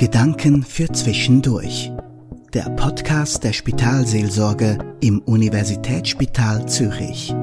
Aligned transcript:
Gedanken 0.00 0.62
für 0.62 0.90
Zwischendurch. 0.90 1.92
Der 2.54 2.70
Podcast 2.70 3.44
der 3.44 3.52
Spitalseelsorge 3.52 4.78
im 5.02 5.18
Universitätsspital 5.18 6.66
Zürich. 6.66 7.34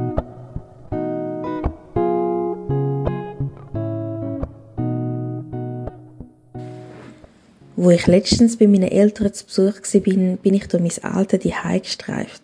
Wo 7.75 7.91
ich 7.91 8.07
letztens 8.07 8.57
bei 8.57 8.65
meinen 8.65 8.89
Eltern 8.89 9.31
zu 9.35 9.45
Besuch 9.45 9.75
war, 9.93 10.01
bin, 10.01 10.39
ich 10.41 10.67
durch 10.67 10.81
mein 10.81 11.13
altes 11.13 11.41
Zuhause 11.41 11.79
gestreift. 11.79 12.41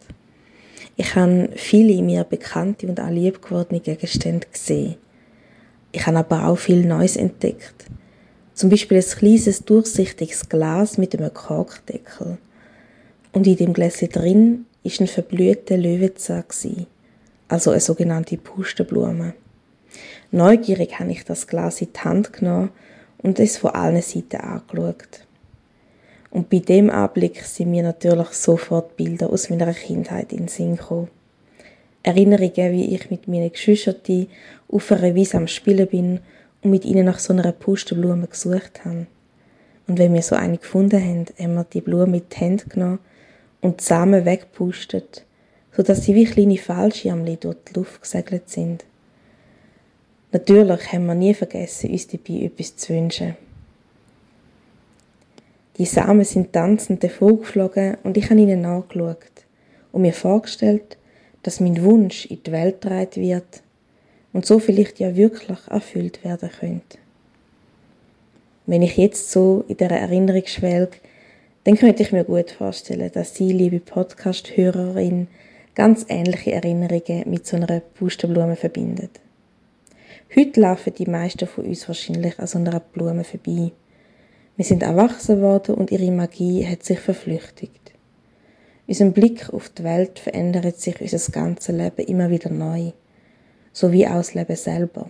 Ich 0.95 1.15
habe 1.15 1.49
viele 1.55 2.03
mir 2.03 2.23
bekannte 2.23 2.85
und 2.85 2.99
auch 2.99 3.09
lieb 3.09 3.41
gewordene 3.41 3.79
Gegenstände 3.79 4.45
gesehen. 4.45 4.93
Ich 5.91 6.05
habe 6.05 6.19
aber 6.19 6.49
auch 6.49 6.59
viel 6.59 6.85
Neues 6.85 7.17
entdeckt. 7.17 7.87
Zum 8.53 8.69
Beispiel 8.69 8.97
ein 8.97 9.03
kleines, 9.03 9.65
durchsichtiges 9.65 10.47
Glas 10.47 10.97
mit 10.97 11.15
einem 11.15 11.33
Korkdeckel. 11.33 12.37
Und 13.31 13.47
in 13.47 13.57
dem 13.57 13.73
Gläschen 13.73 14.09
drin 14.09 14.65
ist 14.83 15.01
ein 15.01 15.07
verblühter 15.07 15.77
Löwenzahn 15.77 16.43
also 17.47 17.71
eine 17.71 17.79
sogenannte 17.79 18.37
Pustenblume. 18.37 19.33
Neugierig 20.31 20.99
habe 20.99 21.11
ich 21.11 21.23
das 21.23 21.45
Glas 21.45 21.81
in 21.81 21.93
die 21.93 21.99
Hand 21.99 22.33
genommen 22.33 22.71
und 23.19 23.39
es 23.39 23.57
von 23.57 23.71
allen 23.71 24.01
Seiten 24.01 24.37
angeschaut. 24.37 25.27
Und 26.31 26.49
bei 26.49 26.59
dem 26.59 26.89
Anblick 26.89 27.43
sind 27.43 27.69
mir 27.69 27.83
natürlich 27.83 28.29
sofort 28.29 28.97
Bilder 28.97 29.29
aus 29.29 29.51
meiner 29.51 29.71
Kindheit 29.73 30.31
in 30.31 30.39
den 30.39 30.47
Sinn 30.47 30.77
gekommen. 30.77 31.09
Erinnerungen, 32.01 32.71
wie 32.71 32.95
ich 32.95 33.11
mit 33.11 33.27
meinen 33.27 33.51
Geschwistern 33.51 34.27
auf 34.67 34.91
einer 34.91 35.13
Wiese 35.13 35.37
am 35.37 35.47
Spielen 35.47 35.87
bin 35.87 36.19
und 36.63 36.71
mit 36.71 36.85
ihnen 36.85 37.05
nach 37.05 37.19
so 37.19 37.33
einer 37.33 37.51
Pustenblume 37.51 38.27
gesucht 38.27 38.85
haben. 38.85 39.07
Und 39.87 39.99
wenn 39.99 40.13
wir 40.13 40.21
so 40.21 40.35
eine 40.35 40.57
gefunden 40.57 41.01
haben, 41.01 41.25
haben 41.37 41.55
wir 41.55 41.65
die 41.65 41.81
Blume 41.81 42.07
mit 42.07 42.33
die 42.33 42.37
Hände 42.37 42.65
genommen 42.65 42.99
und 43.61 43.81
die 43.81 43.83
Samen 43.83 44.25
weggepustet, 44.25 45.25
sodass 45.75 46.03
sie 46.03 46.15
wie 46.15 46.25
kleine 46.25 46.57
Fallschirmchen 46.57 47.39
durch 47.41 47.57
die 47.69 47.73
Luft 47.73 48.01
gesegelt 48.01 48.49
sind. 48.49 48.85
Natürlich 50.31 50.91
haben 50.91 51.05
wir 51.05 51.15
nie 51.15 51.33
vergessen, 51.33 51.91
uns 51.91 52.07
dabei 52.07 52.45
etwas 52.45 52.75
zu 52.77 52.93
wünschen. 52.93 53.35
Die 55.77 55.85
Samen 55.85 56.23
sind 56.23 56.53
tanzend 56.53 57.03
davongeflogen 57.03 57.97
und 58.03 58.15
ich 58.15 58.29
habe 58.29 58.39
ihnen 58.39 58.61
nachgeschaut 58.61 59.17
und 59.91 60.03
mir 60.03 60.13
vorgestellt, 60.13 60.97
dass 61.41 61.59
mein 61.59 61.83
Wunsch 61.83 62.25
in 62.25 62.41
die 62.41 62.51
Welt 62.51 62.81
getragen 62.81 63.21
wird 63.21 63.63
und 64.33 64.45
so 64.45 64.59
vielleicht 64.59 64.99
ja 64.99 65.15
wirklich 65.15 65.59
erfüllt 65.69 66.23
werden 66.23 66.49
könnte. 66.59 66.97
Wenn 68.65 68.81
ich 68.81 68.97
jetzt 68.97 69.31
so 69.31 69.63
in 69.67 69.77
der 69.77 69.91
Erinnerung 69.91 70.45
schwelge, 70.45 70.97
dann 71.63 71.77
könnte 71.77 72.03
ich 72.03 72.11
mir 72.11 72.25
gut 72.25 72.51
vorstellen, 72.51 73.11
dass 73.13 73.35
Sie, 73.35 73.51
liebe 73.51 73.79
Podcast-Hörerin, 73.79 75.27
ganz 75.75 76.05
ähnliche 76.09 76.51
Erinnerungen 76.51 77.29
mit 77.29 77.47
so 77.47 77.57
einer 77.57 77.79
Pustenblume 77.79 78.55
verbindet. 78.55 79.21
Heute 80.35 80.61
laufen 80.61 80.93
die 80.93 81.05
meisten 81.05 81.47
von 81.47 81.65
uns 81.65 81.87
wahrscheinlich 81.87 82.39
an 82.39 82.47
so 82.47 82.57
einer 82.57 82.79
Blume 82.79 83.23
vorbei. 83.23 83.71
Wir 84.55 84.65
sind 84.65 84.83
erwachsen 84.83 85.41
worden 85.41 85.75
und 85.75 85.91
ihre 85.91 86.11
Magie 86.11 86.65
hat 86.65 86.83
sich 86.83 86.99
verflüchtigt. 86.99 87.93
Unser 88.87 89.11
Blick 89.11 89.53
auf 89.53 89.69
die 89.69 89.83
Welt 89.83 90.19
verändert 90.19 90.79
sich 90.79 90.99
unser 91.01 91.31
ganzes 91.31 91.75
Leben 91.75 92.05
immer 92.05 92.29
wieder 92.29 92.49
neu 92.49 92.91
sowie 93.73 94.03
das 94.03 94.33
Leben 94.33 94.55
selber. 94.55 95.09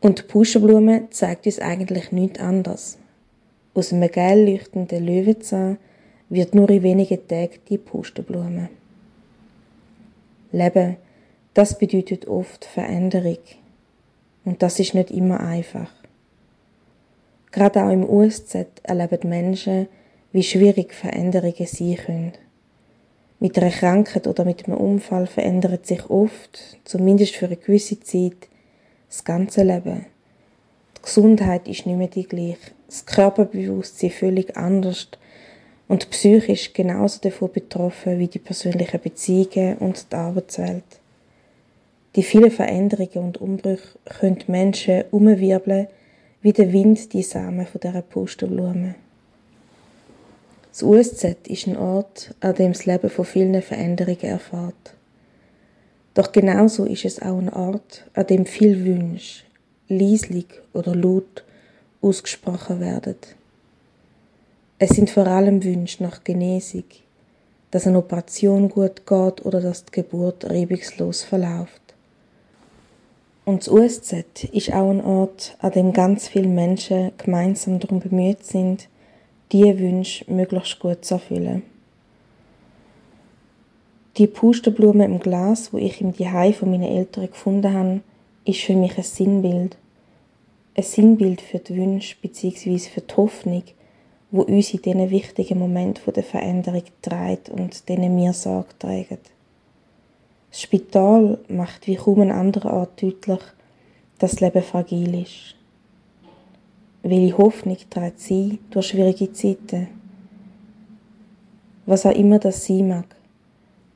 Und 0.00 0.18
die 0.18 0.22
Puschenblume 0.22 1.08
zeigt 1.10 1.46
uns 1.46 1.58
eigentlich 1.58 2.10
nichts 2.12 2.40
anderes. 2.40 2.98
Aus 3.74 3.92
einem 3.92 4.10
gelb 4.10 4.48
leuchtenden 4.48 5.06
Löwenzahn 5.06 5.78
wird 6.28 6.54
nur 6.54 6.70
in 6.70 6.82
wenigen 6.82 7.28
Tagen 7.28 7.58
die 7.68 7.78
Pustenblume. 7.78 8.70
Leben, 10.52 10.96
das 11.54 11.78
bedeutet 11.78 12.26
oft 12.26 12.64
Veränderung. 12.64 13.38
Und 14.44 14.62
das 14.62 14.78
ist 14.78 14.94
nicht 14.94 15.10
immer 15.10 15.40
einfach. 15.40 15.90
Gerade 17.52 17.84
auch 17.84 17.90
im 17.90 18.08
USZ 18.08 18.66
erleben 18.82 19.28
Menschen, 19.28 19.88
wie 20.32 20.42
schwierig 20.42 20.92
Veränderungen 20.92 21.66
sein 21.66 21.96
können. 21.96 22.32
Mit 23.38 23.58
einer 23.58 23.70
Krankheit 23.70 24.26
oder 24.26 24.46
mit 24.46 24.66
einem 24.66 24.78
Unfall 24.78 25.26
verändert 25.26 25.86
sich 25.86 26.08
oft, 26.08 26.78
zumindest 26.84 27.36
für 27.36 27.46
eine 27.46 27.56
gewisse 27.56 28.00
Zeit, 28.00 28.48
das 29.08 29.24
ganze 29.24 29.62
Leben. 29.62 30.06
Die 30.96 31.02
Gesundheit 31.02 31.68
ist 31.68 31.84
nicht 31.84 31.98
mehr 31.98 32.08
die 32.08 32.26
gleiche, 32.26 32.72
das 32.86 33.04
Körperbewusstsein 33.04 34.10
völlig 34.10 34.56
anders 34.56 35.08
und 35.86 36.24
ist 36.24 36.74
genauso 36.74 37.20
davon 37.20 37.52
betroffen 37.52 38.18
wie 38.18 38.28
die 38.28 38.38
persönlichen 38.38 39.00
Beziehungen 39.00 39.76
und 39.78 40.10
die 40.10 40.16
Arbeitswelt. 40.16 40.84
Die 42.16 42.22
vielen 42.22 42.50
Veränderungen 42.50 43.26
und 43.26 43.40
Umbrüche 43.40 43.98
können 44.18 44.42
Menschen 44.46 45.04
umwirbeln 45.10 45.88
wie 46.40 46.52
der 46.52 46.72
Wind 46.72 47.12
die 47.12 47.22
Samen 47.22 47.66
von 47.66 47.80
dieser 47.80 48.02
Pustenblume. 48.02 48.94
Das 50.76 50.82
USZ 50.82 51.48
ist 51.48 51.66
ein 51.68 51.78
Ort, 51.78 52.34
an 52.40 52.54
dem 52.54 52.74
das 52.74 52.84
Leben 52.84 53.08
von 53.08 53.24
vielen 53.24 53.62
Veränderungen 53.62 54.20
erfährt. 54.20 54.94
Doch 56.12 56.32
genauso 56.32 56.84
ist 56.84 57.06
es 57.06 57.22
auch 57.22 57.38
ein 57.38 57.48
Ort, 57.48 58.04
an 58.12 58.26
dem 58.26 58.44
viel 58.44 58.84
Wünsche, 58.84 59.44
leislich 59.88 60.48
oder 60.74 60.94
laut, 60.94 61.44
ausgesprochen 62.02 62.80
werden. 62.80 63.16
Es 64.78 64.90
sind 64.90 65.08
vor 65.08 65.26
allem 65.26 65.64
Wünsche 65.64 66.02
nach 66.02 66.22
Genesung, 66.24 66.84
dass 67.70 67.86
eine 67.86 67.96
Operation 67.96 68.68
gut 68.68 69.06
geht 69.06 69.46
oder 69.46 69.62
dass 69.62 69.86
die 69.86 69.92
Geburt 69.92 70.44
reibungslos 70.44 71.22
verläuft. 71.22 71.80
Und 73.46 73.62
das 73.62 73.68
USZ 73.68 74.44
ist 74.52 74.74
auch 74.74 74.90
ein 74.90 75.02
Ort, 75.02 75.56
an 75.58 75.72
dem 75.72 75.94
ganz 75.94 76.28
viele 76.28 76.48
Menschen 76.48 77.12
gemeinsam 77.16 77.80
darum 77.80 78.00
bemüht 78.00 78.44
sind, 78.44 78.90
diese 79.52 79.78
Wünsche 79.78 80.30
möglichst 80.30 80.78
gut 80.78 81.04
zu 81.04 81.14
erfüllen. 81.14 81.62
Die 84.16 84.26
Pustenblume 84.26 85.04
im 85.04 85.20
Glas, 85.20 85.72
wo 85.72 85.78
ich 85.78 86.00
im 86.00 86.14
Zuhause 86.14 86.54
von 86.54 86.70
meinen 86.70 86.84
Eltern 86.84 87.26
gefunden 87.26 87.72
habe, 87.72 88.00
ist 88.44 88.60
für 88.60 88.74
mich 88.74 88.96
ein 88.96 89.04
Sinnbild. 89.04 89.76
Ein 90.74 90.82
Sinnbild 90.82 91.40
für 91.40 91.58
die 91.58 91.76
Wünsche 91.76 92.16
bzw. 92.20 92.78
für 92.78 93.02
die 93.02 93.14
Hoffnung, 93.14 93.62
wo 94.30 94.42
uns 94.42 94.72
in 94.72 94.82
diesen 94.82 95.10
wichtigen 95.10 95.58
Momenten 95.58 96.12
der 96.12 96.22
Veränderung 96.22 96.82
trägt 97.02 97.50
und 97.50 97.88
denen 97.88 98.16
wir 98.16 98.32
Sorge 98.32 98.70
tragen. 98.78 99.18
Das 100.50 100.62
Spital 100.62 101.38
macht 101.48 101.86
wie 101.86 101.96
kaum 101.96 102.22
ein 102.22 102.32
anderer 102.32 102.72
Ort 102.72 103.02
deutlich, 103.02 103.40
dass 104.18 104.32
das 104.32 104.40
Leben 104.40 104.62
fragil 104.62 105.22
ist 105.22 105.56
welche 107.10 107.38
Hoffnung 107.38 107.76
trägt 107.88 108.20
sie 108.20 108.58
durch 108.70 108.88
schwierige 108.88 109.32
Zeiten. 109.32 109.86
Was 111.86 112.04
auch 112.04 112.14
immer 112.14 112.40
das 112.40 112.66
sein 112.66 112.88
mag. 112.88 113.04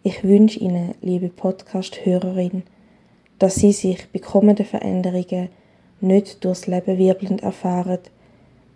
Ich 0.02 0.22
wünsche 0.22 0.60
Ihnen, 0.60 0.94
liebe 1.02 1.28
Podcast-Hörerin, 1.28 2.62
dass 3.38 3.56
Sie 3.56 3.72
sich 3.72 4.08
bei 4.12 4.20
kommenden 4.20 4.64
Veränderungen 4.64 5.48
nicht 6.00 6.44
durchs 6.44 6.68
Leben 6.68 6.98
wirbelnd 6.98 7.42
erfahren, 7.42 7.98